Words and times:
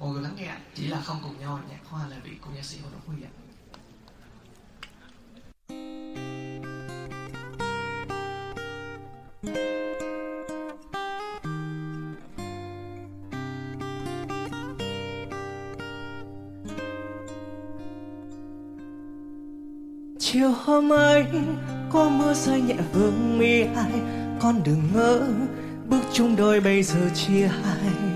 mọi 0.00 0.10
người 0.10 0.22
lắng 0.22 0.32
nghe 0.36 0.54
chỉ 0.74 0.86
là 0.86 1.00
không 1.00 1.16
cùng 1.22 1.40
nhau 1.40 1.60
nhạc 1.70 1.80
hoa 1.84 2.08
là 2.08 2.16
vị 2.24 2.30
của 2.40 2.50
nhạc 2.54 2.64
sĩ 2.64 2.78
Hồ 2.82 2.88
Đốc 2.92 3.06
Huy 3.06 3.16
ạ. 3.22 3.30
Chiều 20.18 20.50
hôm 20.50 20.92
ấy, 20.92 21.24
có 21.90 22.08
mưa 22.08 22.34
rơi 22.34 22.60
nhẹ 22.60 22.76
vương 22.92 23.38
mi 23.38 23.60
ai 23.60 23.92
con 24.40 24.62
đừng 24.64 24.82
ngỡ, 24.94 25.28
bước 25.86 26.02
chung 26.12 26.36
đôi 26.36 26.60
bây 26.60 26.82
giờ 26.82 27.10
chia 27.14 27.46
hai 27.46 28.09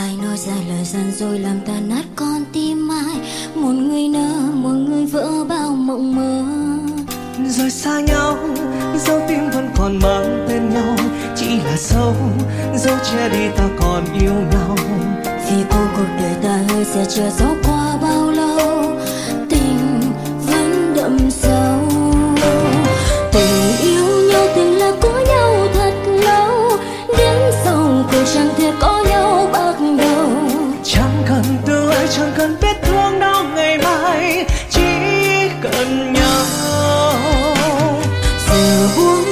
ai 0.00 0.16
nói 0.22 0.36
ra 0.36 0.52
lời 0.68 0.84
gian 0.84 1.12
rồi 1.18 1.38
làm 1.38 1.60
ta 1.66 1.72
nát 1.88 2.04
con 2.16 2.44
tim 2.52 2.88
ai? 2.88 3.16
Một 3.54 3.72
người 3.72 4.08
nỡ 4.08 4.28
một 4.54 4.74
người 4.88 5.06
vỡ 5.06 5.44
bao 5.48 5.70
mộng 5.70 6.16
mơ. 6.16 6.42
Rồi 7.48 7.70
xa 7.70 8.00
nhau 8.00 8.36
dấu 9.06 9.20
tim 9.28 9.50
vẫn 9.54 9.68
còn 9.76 9.98
mang 10.02 10.46
tên 10.48 10.70
nhau. 10.70 10.96
Chỉ 11.36 11.46
là 11.46 11.76
dấu 11.76 12.14
dấu 12.76 12.96
che 13.10 13.28
đi 13.28 13.56
ta 13.56 13.68
còn 13.80 14.04
yêu 14.20 14.34
nhau. 14.52 14.76
Vì 15.24 15.64
cô 15.70 15.80
cuộc 15.96 16.08
đời 16.18 16.34
ta 16.42 16.58
hơi 16.68 16.84
sẽ 16.84 17.04
chờ 17.08 17.30
dấu 17.30 17.54
qua 17.64 17.96
bao 18.02 18.29
giờ 39.00 39.29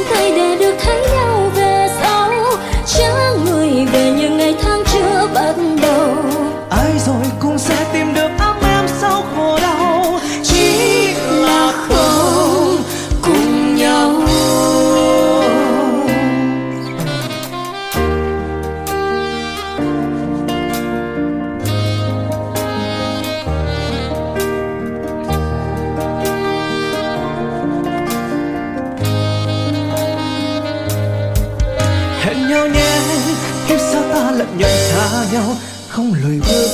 nhận 34.57 34.71
xa 34.71 35.25
nhau 35.33 35.57
không 35.89 36.15
lùi 36.23 36.41
bước 36.41 36.69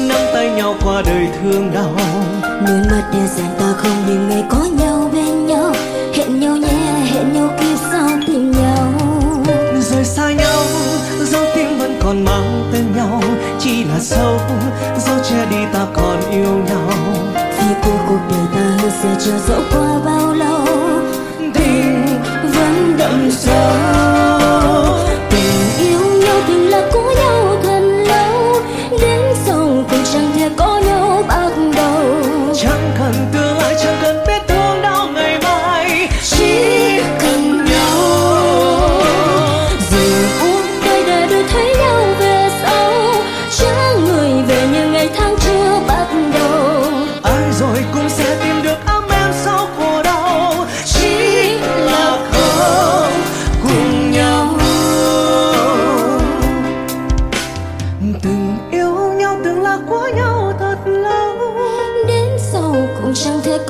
nắm 0.00 0.18
tay 0.34 0.50
nhau 0.50 0.74
qua 0.84 1.02
đời 1.06 1.28
thương 1.42 1.70
đau. 1.74 1.96
Nước 2.42 2.82
mắt 2.90 3.10
để 3.12 3.26
dành 3.36 3.54
ta 3.58 3.72
không 3.76 4.06
những 4.06 4.28
ngày 4.28 4.44
có 4.50 4.66
nhau 4.78 5.10
bên 5.12 5.46
nhau 5.46 5.72
hẹn 6.14 6.40
nhau 6.40 6.56
nhé 6.56 6.68
hẹn 7.04 7.32
nhau 7.32 7.50
kiếp 7.60 7.78
sau 7.92 8.08
tìm 8.26 8.50
nhau. 8.50 8.92
Rồi 9.80 10.04
xa 10.04 10.32
nhau 10.32 10.62
dấu 11.24 11.44
tim 11.54 11.78
vẫn 11.78 11.98
còn 12.02 12.24
mang 12.24 12.70
tên 12.72 12.84
nhau 12.96 13.22
chỉ 13.60 13.84
là 13.84 13.98
dấu 14.00 14.40
dấu 15.06 15.16
che 15.30 15.46
đi 15.50 15.56
ta 15.72 15.86
còn 15.94 16.30
yêu 16.30 16.64
nhau. 16.66 16.90
Vì 17.34 17.74
cuộc 17.84 17.98
cuộc 18.08 18.20
đời 18.30 18.46
ta 18.54 18.82
hứa 18.82 18.90
sẽ 19.02 19.08
chờ 19.24 19.32
dẫu 19.48 19.60
qua 19.72 19.98
bao 20.04 20.34
lâu 20.34 20.66
tình 21.54 22.06
vẫn 22.42 22.96
đậm 22.98 23.30
sâu 23.30 24.19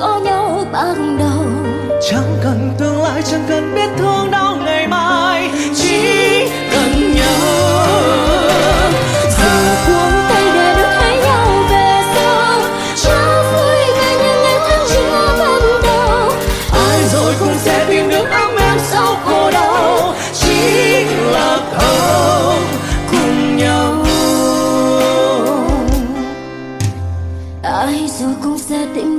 có 0.01 0.19
nhau 0.23 0.65
ban 0.71 1.17
đầu. 1.19 1.45
Chẳng 2.09 2.37
cần 2.43 2.71
tương 2.77 3.01
lai, 3.01 3.21
chẳng 3.31 3.45
cần 3.49 3.75
biết 3.75 3.89
thương 3.97 4.31
đau 4.31 4.55
ngày 4.55 4.87
mai. 4.87 5.49
Chỉ 5.75 6.30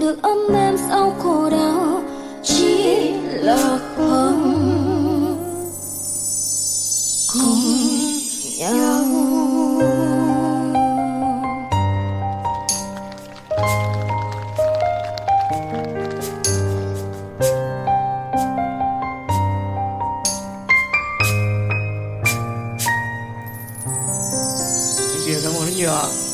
được 0.03 0.23
ấm 0.23 0.39
em 0.55 0.77
sau 0.89 1.15
khổ 1.19 1.51
đau, 1.51 2.03
chỉ 2.43 3.13
là 3.33 3.79
không 3.97 5.37
cùng 7.33 7.63
nhau. 8.59 9.05
Cảm 25.43 25.53
ơn 25.53 25.67
rất 25.67 25.73
nhiều 25.77 25.91
ạ. 25.91 26.32